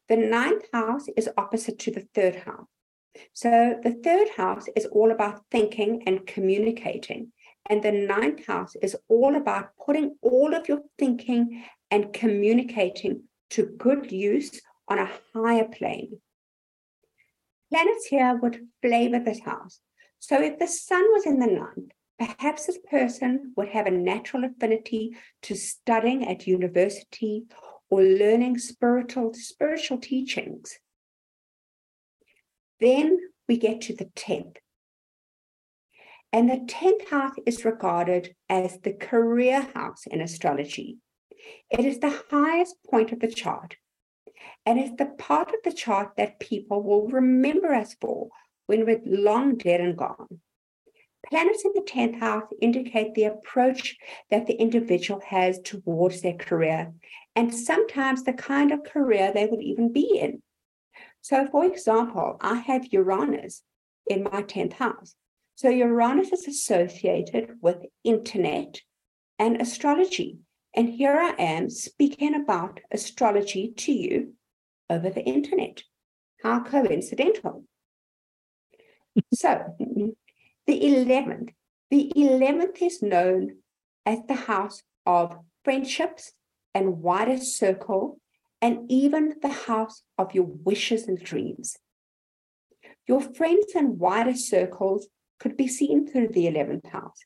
[0.09, 2.67] The ninth house is opposite to the third house.
[3.33, 7.33] So the third house is all about thinking and communicating.
[7.67, 13.67] And the ninth house is all about putting all of your thinking and communicating to
[13.79, 16.21] good use on a higher plane.
[17.71, 19.81] Planets here would flavor this house.
[20.19, 24.45] So if the sun was in the ninth, perhaps this person would have a natural
[24.45, 27.45] affinity to studying at university
[27.91, 30.79] or learning spiritual spiritual teachings.
[32.81, 33.19] Then
[33.49, 34.57] we get to the 10th.
[36.33, 40.99] And the 10th house is regarded as the career house in astrology.
[41.71, 43.77] It is the highest point of the chart.
[44.67, 48.29] And it's the part of the chart that people will remember us for
[48.67, 50.41] when we're long dead and gone.
[51.29, 53.97] Planets in the 10th house indicate the approach
[54.31, 56.93] that the individual has towards their career,
[57.35, 60.43] and sometimes the kind of career they would even be in.
[61.23, 63.63] So, for example, I have Uranus
[64.07, 65.15] in my 10th house.
[65.55, 68.83] So, Uranus is associated with internet
[69.39, 70.39] and astrology.
[70.77, 74.35] And here I am speaking about astrology to you
[74.91, 75.83] over the internet.
[76.43, 77.65] How coincidental.
[79.35, 79.77] so,
[80.67, 81.51] the 11th,
[81.91, 83.59] the 11th is known
[84.05, 86.33] as the house of friendships
[86.75, 88.19] and wider circle
[88.61, 91.77] and even the house of your wishes and dreams.
[93.07, 95.09] Your friends and wider circles
[95.39, 97.21] could be seen through the 11th house.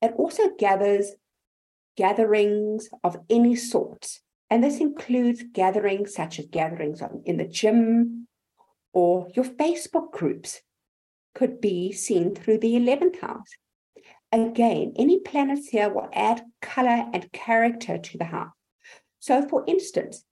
[0.00, 1.12] It also gathers
[1.96, 8.28] gatherings of any sort, and this includes gatherings such as gatherings in the gym
[8.92, 10.60] or your Facebook groups
[11.34, 13.48] could be seen through the 11th house.
[14.30, 18.52] Again, any planets here will add color and character to the house.
[19.18, 20.24] So, for instance,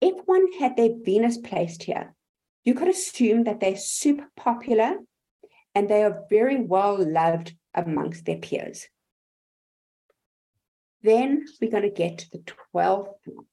[0.00, 2.14] if one had their Venus placed here,
[2.64, 4.96] you could assume that they're super popular
[5.74, 8.86] and they are very well loved amongst their peers.
[11.02, 13.44] Then we're going to get to the 12th house.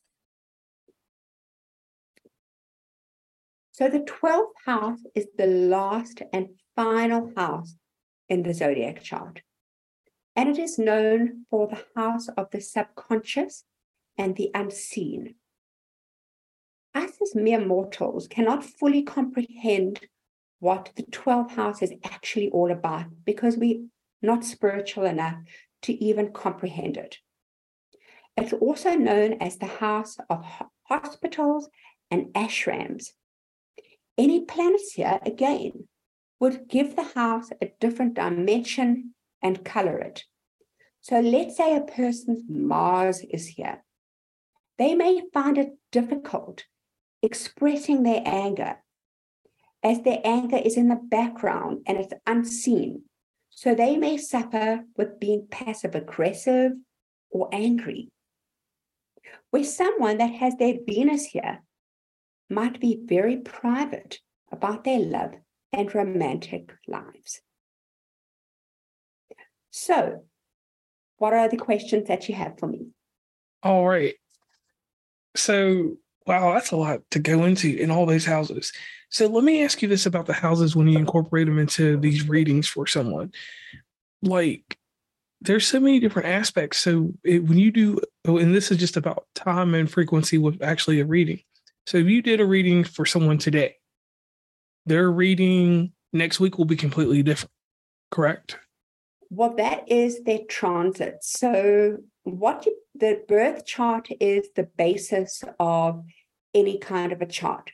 [3.71, 7.75] So the 12th house is the last and final house
[8.29, 9.41] in the zodiac chart.
[10.35, 13.65] And it is known for the house of the subconscious
[14.17, 15.35] and the unseen.
[16.93, 20.07] Us as mere mortals cannot fully comprehend
[20.59, 23.85] what the 12th house is actually all about because we're
[24.21, 25.37] not spiritual enough
[25.81, 27.17] to even comprehend it.
[28.37, 30.45] It's also known as the house of
[30.83, 31.69] hospitals
[32.11, 33.11] and ashrams.
[34.17, 35.87] Any planets here, again,
[36.39, 40.23] would give the house a different dimension and color it.
[41.01, 43.83] So let's say a person's Mars is here.
[44.77, 46.65] They may find it difficult
[47.21, 48.77] expressing their anger
[49.83, 53.03] as their anger is in the background and it's unseen.
[53.49, 56.73] So they may suffer with being passive aggressive
[57.29, 58.09] or angry.
[59.51, 61.61] Where someone that has their Venus here
[62.49, 64.19] might be very private
[64.51, 65.33] about their love
[65.73, 67.41] and romantic lives.
[69.71, 70.23] So,
[71.17, 72.87] what are the questions that you have for me?
[73.63, 74.15] All right.
[75.35, 78.71] So, wow, that's a lot to go into in all those houses.
[79.09, 82.27] So, let me ask you this about the houses when you incorporate them into these
[82.27, 83.33] readings for someone.
[84.21, 84.77] Like,
[85.45, 86.79] there's so many different aspects.
[86.79, 90.61] So, it, when you do, oh, and this is just about time and frequency with
[90.61, 91.41] actually a reading.
[91.85, 93.75] So, if you did a reading for someone today,
[94.85, 97.51] their reading next week will be completely different,
[98.11, 98.57] correct?
[99.29, 101.17] Well, that is their transit.
[101.21, 106.03] So, what you, the birth chart is the basis of
[106.53, 107.71] any kind of a chart.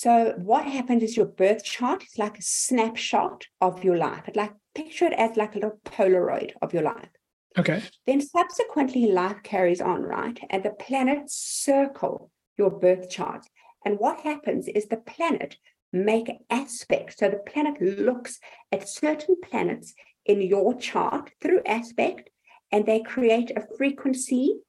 [0.00, 4.28] So, what happens is your birth chart is like a snapshot of your life.
[4.28, 7.08] It like picture it as like a little Polaroid of your life.
[7.58, 7.82] Okay.
[8.06, 10.38] Then subsequently, life carries on, right?
[10.50, 13.44] And the planets circle your birth chart.
[13.84, 15.56] And what happens is the planet
[15.92, 17.16] make aspects.
[17.16, 18.38] So the planet looks
[18.70, 19.94] at certain planets
[20.24, 22.30] in your chart through aspect,
[22.70, 24.60] and they create a frequency,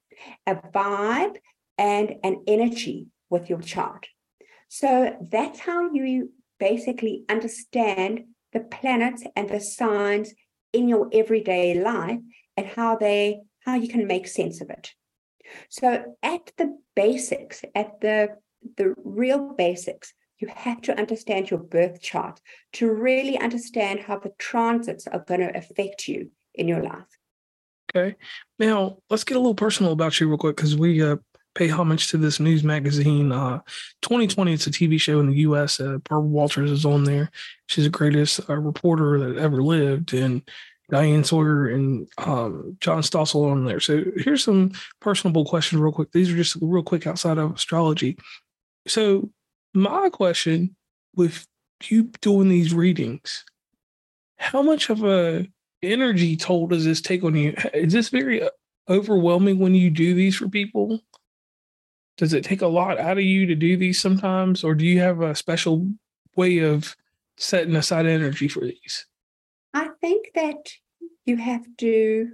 [0.48, 1.36] a vibe,
[1.78, 4.08] and an energy with your chart.
[4.70, 10.34] So that's how you basically understand the planets and the signs
[10.74, 12.20] in your everyday life
[12.56, 14.94] and how they how you can make sense of it.
[15.70, 18.38] So at the basics, at the
[18.78, 22.40] the real basics, you have to understand your birth chart
[22.74, 27.18] to really understand how the transits are going to affect you in your life.
[27.96, 28.16] Okay.
[28.60, 31.18] Now let's get a little personal about you real quick because we uh,
[31.60, 33.34] pay homage to this news magazine.
[33.34, 33.60] Uh,
[34.02, 35.82] 2020, it's a TV show in the U.S.
[35.82, 37.30] Uh, Barbara Walters is on there.
[37.68, 40.42] She's the greatest uh, reporter that ever lived, and
[40.90, 43.82] Diane Sawyer and um, John Stossel on there.
[43.82, 46.14] So here's some personable questions, real quick.
[46.14, 48.18] These are just real quick outside of astrology.
[48.88, 49.30] So
[49.74, 50.78] my question
[51.16, 51.46] with
[51.84, 53.44] you doing these readings,
[54.38, 55.46] how much of a
[55.84, 57.54] energy toll does this take on you?
[57.74, 58.50] Is this very uh,
[58.88, 61.02] overwhelming when you do these for people?
[62.20, 65.00] Does it take a lot out of you to do these sometimes, or do you
[65.00, 65.90] have a special
[66.36, 66.96] way of
[67.38, 69.08] setting aside energy for these?
[69.74, 70.70] I think that
[71.26, 72.30] you have to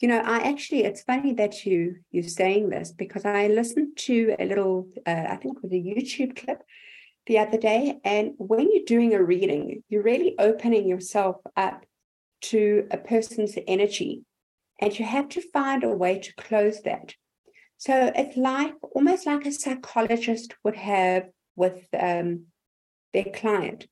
[0.00, 4.36] you know i actually it's funny that you you're saying this because i listened to
[4.38, 6.62] a little uh, i think it was a youtube clip
[7.28, 8.00] the other day.
[8.04, 11.84] And when you're doing a reading you're really opening yourself up
[12.40, 14.24] to a person's energy.
[14.80, 17.14] And you have to find a way to close that
[17.78, 22.44] so it's like almost like a psychologist would have with um,
[23.12, 23.86] their client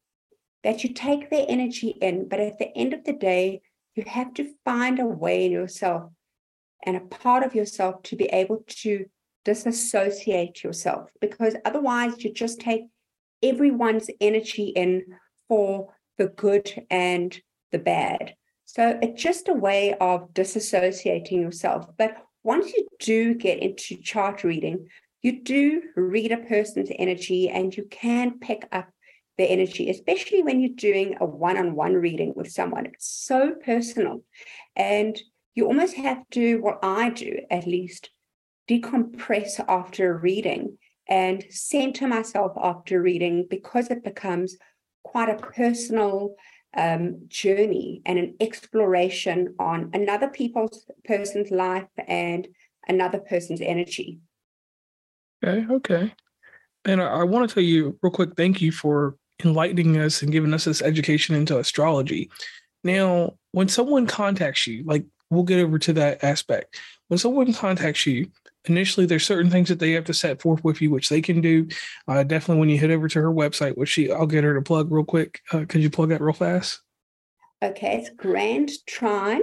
[0.62, 3.61] that you take their energy in but at the end of the day
[3.95, 6.11] you have to find a way in yourself
[6.84, 9.07] and a part of yourself to be able to
[9.45, 12.82] disassociate yourself because otherwise you just take
[13.43, 15.05] everyone's energy in
[15.49, 17.41] for the good and
[17.72, 18.34] the bad.
[18.64, 21.87] So it's just a way of disassociating yourself.
[21.97, 22.16] But
[22.47, 24.89] once you do get into chart reading,
[25.21, 28.89] you do read a person's energy and you can pick up
[29.37, 32.87] the energy, especially when you're doing a one on one reading with someone.
[32.87, 34.23] It's so personal.
[34.77, 35.21] And
[35.57, 38.11] you almost have to, what I do at least,
[38.71, 40.79] decompress after a reading
[41.09, 44.57] and center myself after reading because it becomes
[45.03, 46.37] quite a personal
[46.77, 52.49] um, journey and an exploration on another people's person's life and
[52.89, 54.18] another person's energy.
[55.45, 56.14] Okay, okay.
[56.85, 60.33] And I, I want to tell you real quick, thank you for enlightening us and
[60.33, 62.31] giving us this education into astrology.
[62.85, 66.79] Now, when someone contacts you, like we'll get over to that aspect.
[67.09, 68.31] When someone contacts you,
[68.69, 71.41] initially there's certain things that they have to set forth with you, which they can
[71.41, 71.69] do.
[72.09, 74.62] Uh, definitely when you head over to her website, which she I'll get her to
[74.62, 75.41] plug real quick.
[75.53, 76.81] Uh, could you plug that real fast?
[77.62, 79.41] Okay, it's grandtrine.co.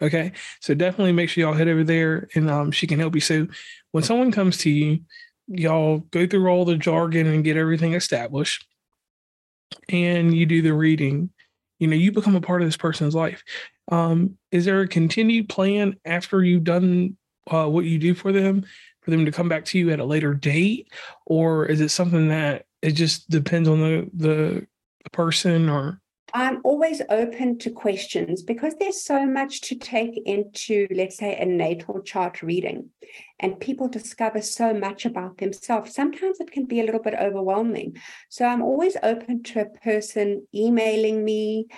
[0.00, 3.20] Okay, so definitely make sure y'all head over there and um, she can help you.
[3.20, 3.48] So
[3.90, 5.00] when someone comes to you,
[5.48, 8.64] y'all go through all the jargon and get everything established
[9.88, 11.30] and you do the reading
[11.78, 13.42] you know you become a part of this person's life.
[13.90, 17.16] Um, is there a continued plan after you've done
[17.50, 18.64] uh, what you do for them
[19.00, 20.92] for them to come back to you at a later date?
[21.26, 24.66] Or is it something that it just depends on the the,
[25.10, 26.02] person or
[26.34, 31.46] I'm always open to questions because there's so much to take into, let's say, a
[31.46, 32.90] natal chart reading,
[33.40, 35.94] and people discover so much about themselves.
[35.94, 37.96] Sometimes it can be a little bit overwhelming.
[38.28, 41.68] So I'm always open to a person emailing me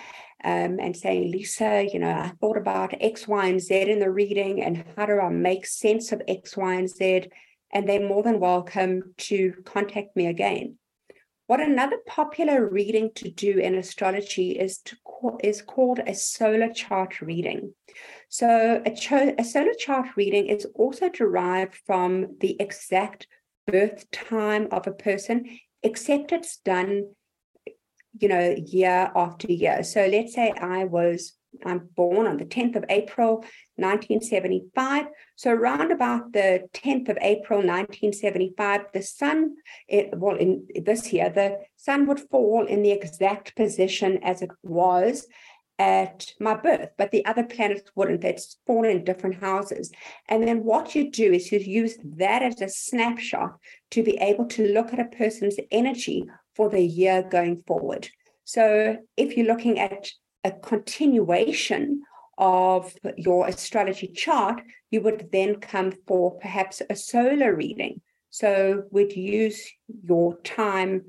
[0.43, 4.11] um, and saying, Lisa, you know, I thought about X, Y, and Z in the
[4.11, 7.29] reading, and how do I make sense of X, Y, and Z?
[7.73, 10.77] And they're more than welcome to contact me again.
[11.51, 16.71] What another popular reading to do in astrology is to call, is called a solar
[16.71, 17.73] chart reading.
[18.29, 23.27] So a, cho- a solar chart reading is also derived from the exact
[23.67, 27.07] birth time of a person, except it's done,
[28.17, 29.83] you know, year after year.
[29.83, 31.33] So let's say I was
[31.65, 33.37] I'm born on the 10th of April,
[33.75, 35.05] 1975.
[35.35, 39.55] So around about the 10th of April, 1975, the sun,
[39.87, 44.51] it, well, in this year, the sun would fall in the exact position as it
[44.63, 45.27] was
[45.81, 48.21] at my birth, but the other planets wouldn't.
[48.21, 49.91] They'd fall in different houses.
[50.29, 53.57] And then what you do is you use that as a snapshot
[53.91, 56.25] to be able to look at a person's energy
[56.55, 58.09] for the year going forward.
[58.43, 60.11] So if you're looking at
[60.43, 62.03] a continuation
[62.37, 68.01] of your astrology chart, you would then come for perhaps a solar reading.
[68.29, 69.69] So we'd use
[70.03, 71.05] your time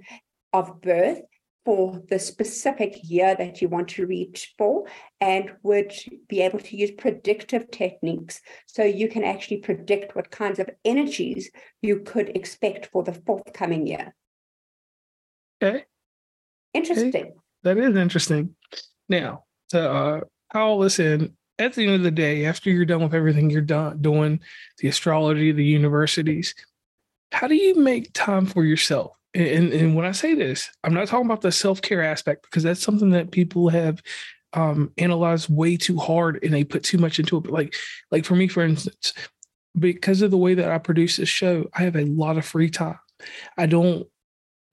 [0.53, 1.23] of birth
[1.65, 4.85] for the specific year that you want to reach for
[5.21, 5.93] and would
[6.29, 11.51] be able to use predictive techniques so you can actually predict what kinds of energies
[11.81, 14.15] you could expect for the forthcoming year.
[15.63, 15.85] Okay.
[16.75, 17.15] Interesting.
[17.15, 17.31] Okay.
[17.63, 18.57] That is interesting.
[19.13, 23.13] Now, to uh, this in, at the end of the day, after you're done with
[23.13, 24.41] everything you're done doing,
[24.79, 26.55] the astrology, the universities,
[27.31, 29.13] how do you make time for yourself?
[29.35, 32.63] And, and when I say this, I'm not talking about the self care aspect because
[32.63, 34.03] that's something that people have
[34.55, 37.43] um, analyzed way too hard and they put too much into it.
[37.43, 37.75] But like,
[38.11, 39.13] like for me, for instance,
[39.79, 42.71] because of the way that I produce this show, I have a lot of free
[42.71, 42.99] time.
[43.59, 44.07] I don't,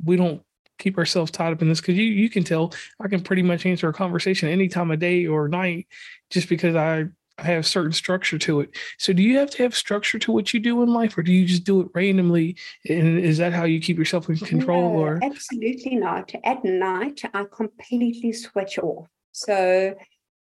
[0.02, 0.44] we don't
[0.80, 3.66] keep ourselves tied up in this because you you can tell I can pretty much
[3.66, 5.88] answer a conversation any time of day or night
[6.30, 7.06] just because I
[7.38, 8.76] I have certain structure to it.
[8.98, 11.32] So do you have to have structure to what you do in life or do
[11.32, 12.58] you just do it randomly?
[12.90, 16.34] And is that how you keep yourself in control no, or absolutely not.
[16.44, 19.08] At night I completely switch off.
[19.32, 19.96] So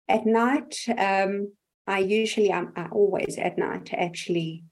[0.08, 1.52] at night, um,
[1.86, 4.64] I usually I'm I always at night actually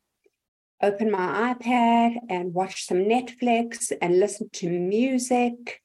[0.83, 5.81] open my iPad and watch some Netflix and listen to music.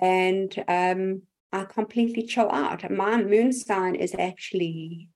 [0.00, 1.22] And um,
[1.52, 2.90] I completely chill out.
[2.90, 5.08] My moon sign is actually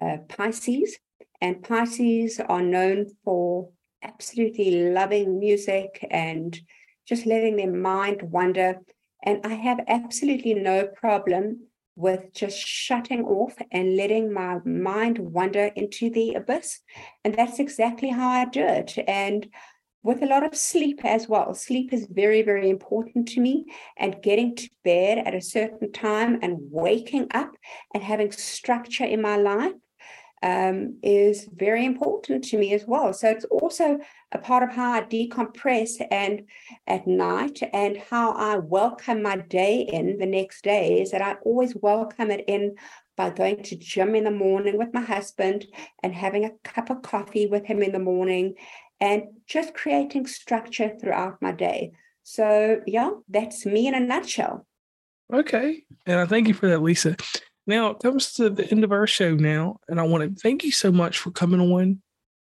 [0.00, 0.98] uh, Pisces,
[1.40, 3.70] and Pisces are known for
[4.02, 6.58] absolutely loving music and
[7.06, 8.80] just letting their mind wander.
[9.22, 11.65] And I have absolutely no problem
[11.96, 16.80] with just shutting off and letting my mind wander into the abyss.
[17.24, 18.96] And that's exactly how I do it.
[19.08, 19.48] And
[20.02, 21.52] with a lot of sleep as well.
[21.52, 23.64] Sleep is very, very important to me.
[23.98, 27.50] And getting to bed at a certain time and waking up
[27.92, 29.72] and having structure in my life
[30.42, 33.12] um, is very important to me as well.
[33.12, 33.98] So it's also
[34.32, 36.42] a part of how I decompress and
[36.86, 41.34] at night and how I welcome my day in the next day is that I
[41.44, 42.76] always welcome it in
[43.16, 45.66] by going to gym in the morning with my husband
[46.02, 48.54] and having a cup of coffee with him in the morning
[49.00, 51.92] and just creating structure throughout my day.
[52.24, 54.66] So yeah, that's me in a nutshell.
[55.32, 55.84] Okay.
[56.04, 57.16] And I thank you for that, Lisa.
[57.66, 60.62] Now it comes to the end of our show now, and I want to thank
[60.62, 62.00] you so much for coming on,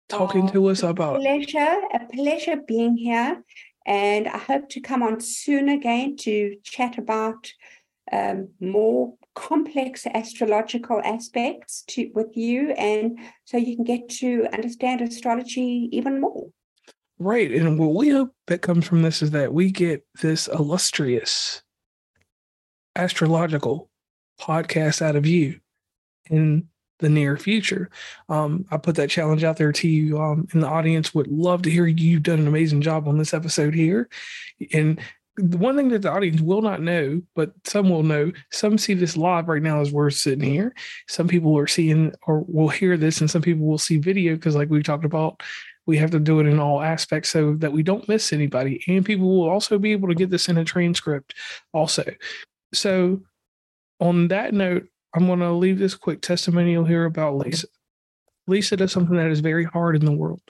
[0.09, 3.43] talking oh, to us about pleasure, a pleasure being here,
[3.87, 7.53] and I hope to come on soon again to chat about
[8.13, 15.01] um, more complex astrological aspects to with you, and so you can get to understand
[15.01, 16.51] astrology even more.
[17.19, 21.63] Right, and what we hope that comes from this is that we get this illustrious
[22.97, 23.90] astrological
[24.41, 25.61] podcast out of you
[26.31, 26.69] in
[27.01, 27.91] the near future.
[28.29, 31.15] Um, I put that challenge out there to you um, in the audience.
[31.15, 34.09] Would love to hear you've done an amazing job on this episode here.
[34.73, 35.01] And
[35.37, 38.95] the one thing that the audience will not know, but some will know, some see
[38.95, 40.75] this live right now as we're sitting here.
[41.09, 44.55] Some people are seeing or will hear this, and some people will see video because,
[44.55, 45.43] like we talked about,
[45.87, 48.85] we have to do it in all aspects so that we don't miss anybody.
[48.87, 51.35] And people will also be able to get this in a transcript
[51.73, 52.05] also.
[52.73, 53.23] So
[54.01, 57.67] on that note, I'm going to leave this quick testimonial here about Lisa.
[58.47, 60.41] Lisa does something that is very hard in the world,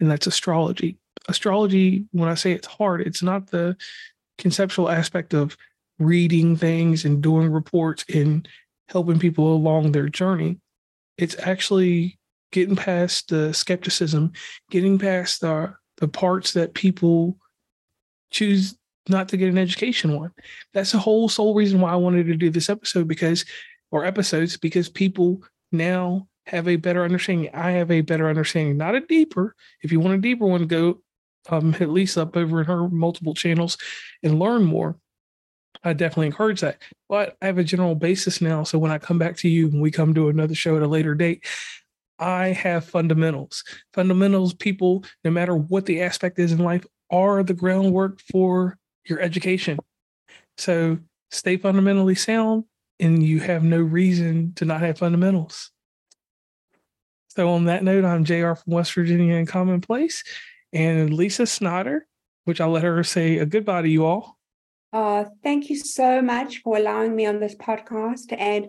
[0.00, 0.98] and that's astrology.
[1.28, 3.76] Astrology, when I say it's hard, it's not the
[4.38, 5.56] conceptual aspect of
[5.98, 8.46] reading things and doing reports and
[8.88, 10.58] helping people along their journey.
[11.18, 12.18] It's actually
[12.52, 14.32] getting past the skepticism,
[14.70, 17.38] getting past the, the parts that people
[18.30, 18.76] choose
[19.08, 20.32] not to get an education one.
[20.74, 23.44] That's the whole sole reason why I wanted to do this episode because,
[23.90, 25.42] or episodes, because people
[25.72, 27.50] now have a better understanding.
[27.54, 29.54] I have a better understanding, not a deeper.
[29.82, 31.00] If you want a deeper one, go
[31.48, 33.76] um, hit Lisa up over in her multiple channels
[34.22, 34.98] and learn more.
[35.84, 36.82] I definitely encourage that.
[37.08, 38.64] But I have a general basis now.
[38.64, 40.88] So when I come back to you and we come to another show at a
[40.88, 41.44] later date,
[42.18, 43.62] I have fundamentals.
[43.92, 48.78] Fundamentals, people, no matter what the aspect is in life, are the groundwork for
[49.08, 49.78] your education.
[50.58, 50.98] So
[51.30, 52.64] stay fundamentally sound,
[52.98, 55.70] and you have no reason to not have fundamentals.
[57.28, 60.24] So, on that note, I'm JR from West Virginia Uncommonplace,
[60.72, 62.06] and Lisa Snyder,
[62.44, 64.38] which I'll let her say a goodbye to you all.
[64.92, 68.34] Uh, thank you so much for allowing me on this podcast.
[68.38, 68.68] And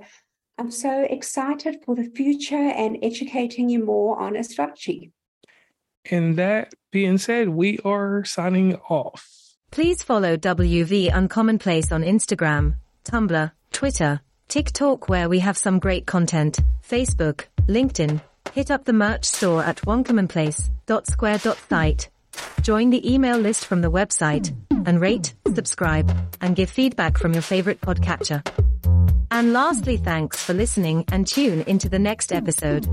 [0.58, 5.14] I'm so excited for the future and educating you more on astrology.
[6.12, 9.47] And that being said, we are signing off.
[9.72, 16.60] Please follow WV Uncommonplace on Instagram, Tumblr, Twitter, TikTok, where we have some great content,
[16.88, 18.22] Facebook, LinkedIn.
[18.54, 22.10] Hit up the merch store at uncommonplace.square.site.
[22.62, 24.56] Join the email list from the website
[24.88, 26.10] and rate, subscribe,
[26.42, 28.42] and give feedback from your favorite podcatcher.
[29.30, 32.88] And lastly, thanks for listening and tune into the next episode.